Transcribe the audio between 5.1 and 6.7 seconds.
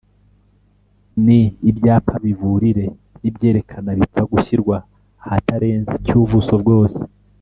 ahatarenze / cy’ubuso